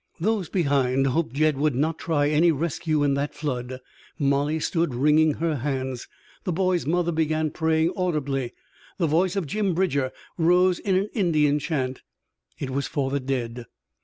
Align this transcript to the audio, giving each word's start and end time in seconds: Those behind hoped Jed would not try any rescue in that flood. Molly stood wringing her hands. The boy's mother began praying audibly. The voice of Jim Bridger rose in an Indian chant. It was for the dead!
Those 0.19 0.49
behind 0.49 1.05
hoped 1.05 1.33
Jed 1.35 1.57
would 1.59 1.75
not 1.75 1.99
try 1.99 2.27
any 2.27 2.51
rescue 2.51 3.03
in 3.03 3.13
that 3.13 3.35
flood. 3.35 3.79
Molly 4.17 4.59
stood 4.59 4.95
wringing 4.95 5.33
her 5.35 5.57
hands. 5.57 6.07
The 6.43 6.51
boy's 6.51 6.87
mother 6.87 7.11
began 7.11 7.51
praying 7.51 7.93
audibly. 7.95 8.53
The 8.97 9.05
voice 9.05 9.35
of 9.35 9.45
Jim 9.45 9.75
Bridger 9.75 10.11
rose 10.39 10.79
in 10.79 10.95
an 10.95 11.09
Indian 11.13 11.59
chant. 11.59 12.01
It 12.57 12.71
was 12.71 12.87
for 12.87 13.11
the 13.11 13.19
dead! 13.19 13.67